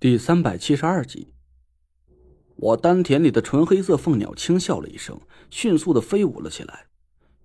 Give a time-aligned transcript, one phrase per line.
[0.00, 1.34] 第三百七十二集，
[2.56, 6.86] 我丹田里的纯黑色凤鸟轻笑了一声，迅速的飞舞了起来。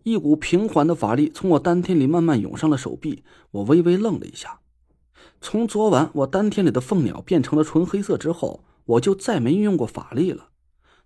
[0.03, 4.61] 一股平缓的法力从我丹田里慢慢涌上了手臂，我微微愣了一下。
[5.41, 10.51] 从昨晚我丹田里的凤鸟变成了纯黑色之后，我就再没运用过法力了。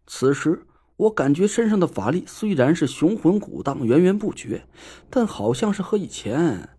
[0.06, 4.68] 此时，我感觉身上的法力虽然是雄浑鼓荡、源源不绝，
[5.10, 6.78] 但好像是和以前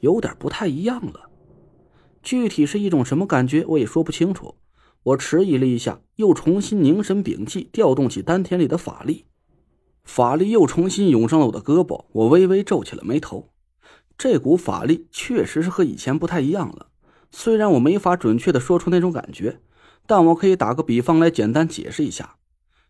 [0.00, 1.27] 有点不太一样了。
[2.22, 4.56] 具体是一种什么感觉，我也说不清楚。
[5.04, 9.24] 我迟疑了一下，又重新凝神屏气，调动起丹田里的法力，
[10.04, 12.04] 法力又重新涌上了我的胳膊。
[12.12, 13.50] 我微微皱起了眉头，
[14.18, 16.88] 这股法力确实是和以前不太一样了。
[17.30, 19.60] 虽然我没法准确的说出那种感觉，
[20.06, 22.36] 但我可以打个比方来简单解释一下：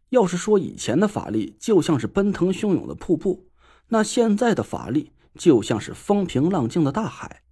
[0.09, 3.46] 要是说以前的法力就像是奔腾汹涌的瀑布，
[3.88, 7.42] 那现在的法力就像是风平浪静的大海。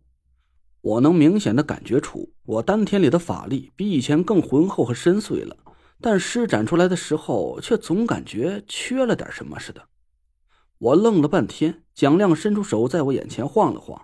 [0.87, 5.57] 我能明显的感觉出，我丹田里的法力比以前更浑厚和深邃了，
[6.01, 9.83] 但施展出来的时候，却总感觉缺了点什么似的。
[10.79, 14.01] 我愣了半天，蒋亮伸出手在我眼前晃了晃：“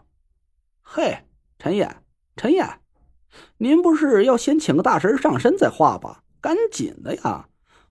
[0.82, 1.18] 嘿，
[1.56, 1.98] 陈爷，
[2.34, 2.66] 陈爷，
[3.58, 6.24] 您不是要先请个大神上身再画吧？
[6.40, 7.48] 赶紧的呀，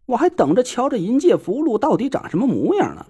[0.07, 3.05] 我还等着瞧这银界符箓到底长什么模样呢。”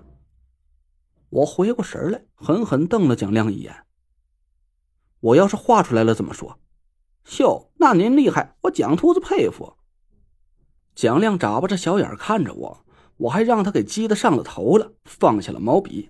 [1.30, 3.75] 我回过神来，狠狠瞪了蒋亮一眼。
[5.22, 6.59] 我要是画出来了怎么说？
[7.39, 9.77] 哟，那您厉害，我蒋秃子佩服。
[10.94, 12.86] 蒋亮眨巴着小眼看着我，
[13.17, 16.09] 我还让他给激得上了头了，放下了毛笔。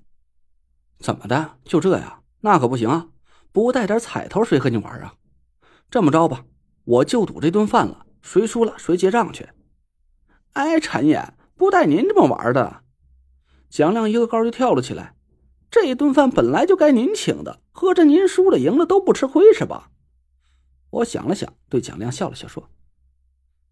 [0.99, 1.57] 怎么的？
[1.63, 2.23] 就这样？
[2.41, 3.09] 那可不行啊！
[3.51, 5.15] 不带点彩头，谁和你玩啊？
[5.89, 6.45] 这么着吧，
[6.85, 9.49] 我就赌这顿饭了，谁输了谁结账去。
[10.53, 12.83] 哎，陈爷，不带您这么玩的。
[13.69, 15.15] 蒋亮一个高就跳了起来。
[15.69, 19.89] 这一顿饭本来就该您请的，合着您输了赢了都不吃亏是吧？
[20.91, 22.69] 我想了想，对蒋亮笑了笑，说：“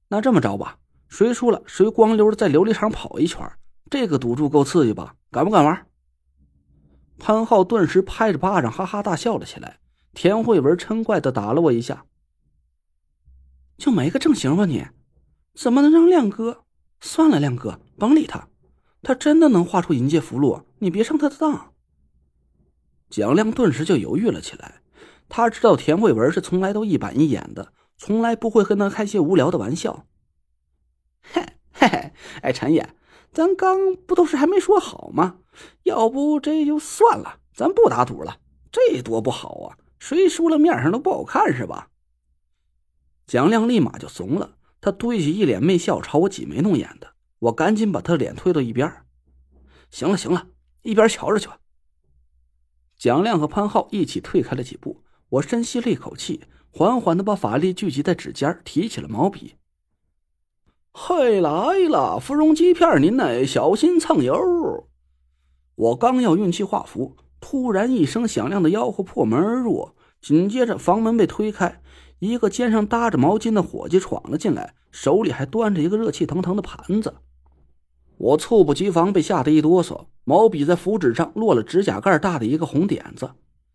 [0.10, 0.80] 那这么着吧，
[1.10, 3.48] 谁输了谁光溜的在琉璃厂跑一圈，
[3.92, 5.14] 这个赌注够刺激吧？
[5.30, 5.86] 敢不敢玩？”
[7.20, 9.80] 潘浩顿时拍着巴掌，哈哈大笑了起来。
[10.16, 12.08] 田慧文嗔怪的打了我一下
[13.78, 14.88] ：“就没个正形吧你？
[15.54, 16.64] 怎么能让亮哥？
[17.00, 18.48] 算了，亮哥，甭理他，
[19.04, 21.74] 他真的能画出银界符箓，你别上他的当。”
[23.10, 24.82] 蒋亮顿时就犹豫了起来，
[25.28, 30.06] 他知道田慧文是从来都一板一眼的，从来不会和他开些无聊的玩笑。
[31.22, 32.96] 嘿，嘿嘿，哎，陈爷，
[33.32, 35.40] 咱刚不都是还没说好吗？
[35.84, 38.38] 要不这就算了，咱不打赌了，
[38.72, 39.78] 这多不好啊！
[40.00, 41.90] 谁输了面上都不好看，是吧？
[43.28, 47.14] 蒋亮立马就怂了，他堆起一脸媚笑，朝我挤眉弄眼的。
[47.40, 49.06] 我赶紧把他脸推到一边。
[49.92, 50.48] 行了行了，
[50.84, 51.59] 一边瞧着去吧。
[53.00, 59.56] 蒋亮和潘浩一起退开了几步，我深吸了一口气，缓缓的把法力聚集在指尖，提起了毛笔。
[60.92, 61.50] 嘿，来
[61.88, 63.46] 了，芙蓉鸡片，您呢？
[63.46, 64.90] 小心蹭油！
[65.76, 71.82] 我刚要运气画符，突然一声响亮的吆喝破门而入，紧接着房门被推开，
[72.20, 77.16] 一个肩上搭着毛巾的伙计闯了进来，手里还端着一个热气腾腾的盘子。
[78.20, 83.32] 我猝不及防，被吓得一哆嗦，毛笔在符纸上落了指甲盖大的一个红点子。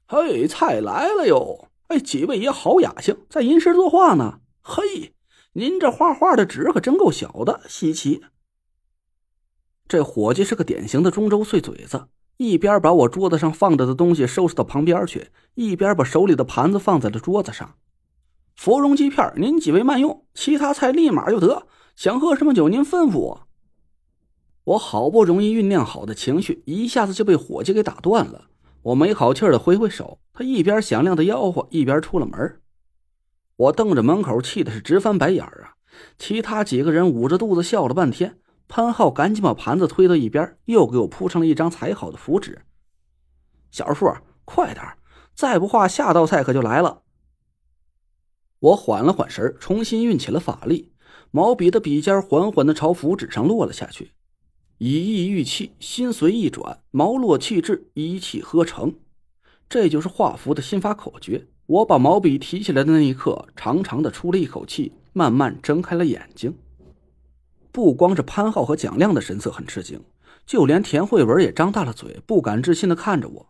[0.06, 1.68] 嘿，菜来了哟！
[1.88, 4.40] 哎，几位爷好雅兴，在吟诗作画呢。
[4.60, 5.14] 嘿，
[5.54, 8.22] 您这画画的纸可真够小的，稀奇。
[9.88, 17.76] 这伙计是个典型的中州碎嘴子，一边把我桌子上放着的东西收拾到旁边去，一边把手里的盘子放在了桌子上。
[18.54, 21.66] 芙蓉鸡片，您几位慢用，其他菜立马就得。
[21.96, 23.48] 想喝什么酒，您吩咐我。
[24.64, 28.46] 我好不容易酝酿好的情绪，一下子就被伙计给打断了。
[28.82, 32.60] 我没好气的挥挥手，他一边响亮的吆喝，一边出了门。
[33.56, 35.76] 我瞪着门口，气的是直翻白眼啊！
[36.18, 38.38] 其他几个人捂着肚子笑了半天。
[38.66, 42.62] 潘浩赶紧把盘子推到一边，又给我铺上了一张裁好的符纸。
[43.70, 44.10] 小树，
[44.46, 44.82] 快点，
[45.34, 47.02] 再不画，下道菜可就来了。
[48.60, 50.94] 我缓了缓神，重新运起了法力，
[51.30, 54.12] 毛笔的笔尖缓缓的朝符纸上落了下去。
[54.78, 58.94] 以意御气，心随意转，毛落气至，一气呵成。
[59.68, 61.46] 这就是画符的心法口诀。
[61.66, 66.54] 我把毛笔提起来的那一刻，长长的出了一口气，慢慢睁开了眼睛。
[67.72, 70.02] 不光是潘浩和蒋亮的神色很吃惊，
[70.44, 73.46] 就连田慧文也张大了嘴，不敢置信的看着我。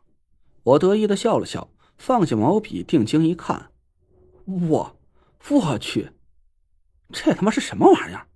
[0.63, 1.69] 我得意的笑了笑，
[1.99, 3.71] 放下毛笔，定睛一看，
[4.45, 4.97] 我，
[5.51, 6.11] 我去，
[7.13, 8.27] 这他妈是什么玩意儿？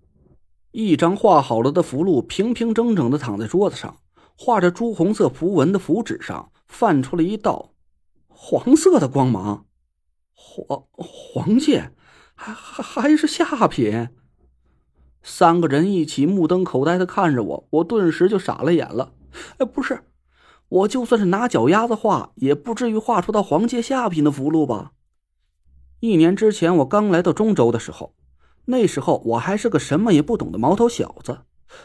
[0.72, 3.96] 一张画好了的符箓平平整整的躺在桌子上，
[4.36, 7.72] 画着朱红色符文的符纸上泛出了一道
[8.28, 9.66] 黄色的光芒。
[10.34, 11.90] 黄黄界，
[12.34, 14.10] 还还还是下品。
[15.22, 19.12] 三个人一起目瞪口呆的看着我，我顿时就傻了眼了。
[19.58, 20.04] 哎，不是，
[20.68, 24.92] 我就算是拿脚丫子画，也不至于画出到黄界下品的符箓吧？
[26.00, 28.14] 一年之前我刚来到中州的时候，
[28.70, 31.38] 那时候我还是个什么也不懂的毛头小子，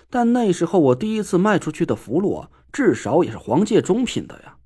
[0.10, 4.58] 但那时候我第一次卖出去的符箓，至少也是黄界中品的呀。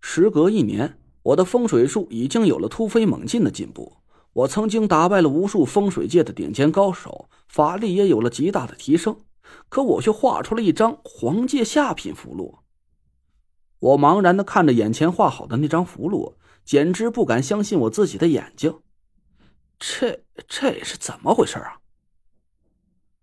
[0.00, 3.96] 时隔一年，我的风水术已经有了突飞猛进的进步。
[4.32, 9.16] 我曾经打败了无数风水界的顶尖高手，法力也有了极大的提升，
[9.68, 12.60] 可我却画出了一张黄界下品符箓。
[13.80, 16.34] 我茫然的看着眼前画好的那张符箓，
[16.64, 18.74] 简直不敢相信我自己的眼睛。
[19.78, 21.80] 这这是怎么回事啊？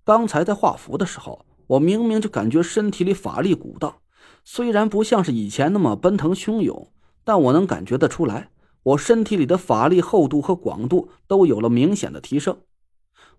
[0.03, 3.99] 刚才在画符的时候，我明明就感觉身体里法力鼓荡，
[4.43, 6.91] 虽然不像是以前那么奔腾汹涌，
[7.23, 8.49] 但我能感觉得出来。
[8.83, 12.63] 我身体里的法力厚度和广度都有了明显的提升，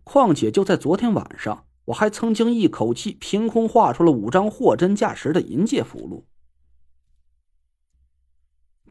[0.03, 6.25] 况且就在昨天晚上，我还曾经一口气凭空画出了五张货真价实的银界符箓。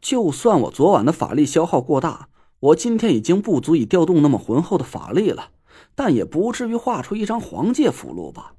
[0.00, 2.28] 就算我昨晚的法力消耗过大，
[2.64, 5.50] 我今天已经不足以调动那么浑厚的法力了，
[5.94, 8.54] 但也不至于画出一张黄界符箓吧？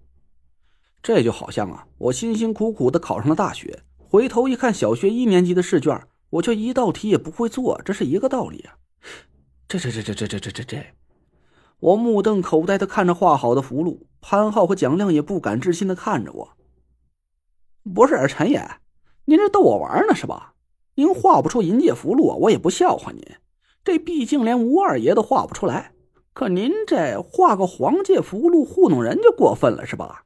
[1.01, 5.99] 这就好像啊，我辛辛苦苦的考上了大学，回头一看小学一年级的试卷。
[6.31, 8.77] 我却一道题也不会做，这是一个道理啊！
[9.67, 10.85] 这这这这这这这这这！
[11.79, 16.57] 我目瞪口呆的看着画好的符箓，潘浩和蒋亮也不敢置信的看着我。
[17.93, 18.69] 不是陈爷，
[19.25, 20.53] 您这逗我玩呢是吧？
[20.95, 23.23] 您画不出银界符箓，我也不笑话您。
[23.85, 25.93] 这毕竟连吴二爷都画不出来，
[26.33, 30.23] 可您这画个黄界符箓糊弄人就过分了是吧？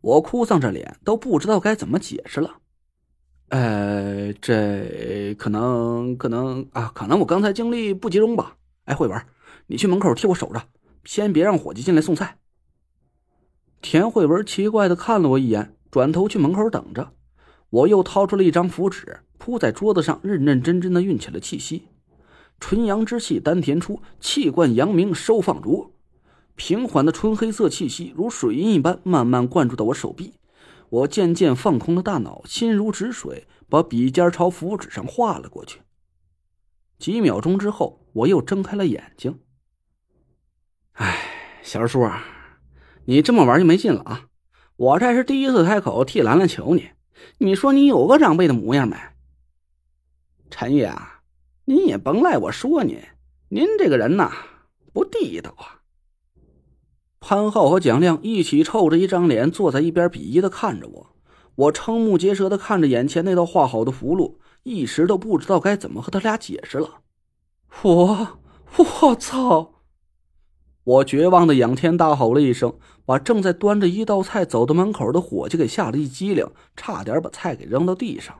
[0.00, 2.56] 我哭丧着脸，都不知道该怎么解释了。
[3.50, 8.56] 呃，这可能可能啊，可能我刚才精力不集中吧。
[8.86, 9.24] 哎，慧文，
[9.68, 10.62] 你去门口替我守着，
[11.04, 12.38] 先别让伙计进来送菜。
[13.80, 17.12] 田慧文奇怪的看了我一眼，转头去门口等着。
[17.70, 21.84] 我又掏出了一张符纸，铺在桌子上，认认真真的运起了气息。
[22.62, 25.96] 纯阳之气丹田出，气贯阳明收放逐。
[26.54, 30.34] 平缓的纯黑色气息如水银一般慢慢灌注到我手臂。
[30.88, 35.80] 我渐渐放空了大脑，心如止水，把笔尖朝符纸上画了过去。
[37.00, 39.40] 几秒钟之后，我又睁开了眼睛。
[40.92, 41.18] 哎，
[41.62, 42.24] 小叔啊，
[43.06, 44.26] 你这么玩就没劲了啊！
[44.76, 46.90] 我这是第一次开口替兰兰求你，
[47.38, 48.96] 你说你有个长辈的模样没？
[50.48, 51.21] 陈爷啊，
[51.64, 52.98] 您也甭赖我说您，
[53.48, 54.32] 您这个人呐，
[54.92, 55.82] 不地道啊。
[57.20, 61.16] 潘浩和蒋亮一起臭着一张脸坐在一边，鄙夷的看着我。
[61.54, 67.02] 我瞠目结舌的看着眼前那道画好的符箓，一时都不知道该怎么和他俩解释了。
[67.82, 68.38] 我，
[68.76, 69.74] 我操！
[70.82, 76.44] 我绝望的仰天大吼了一声，把正在端着一道菜走到门口的伙计给吓了一激灵，
[76.74, 78.36] 差点把菜给扔到地上。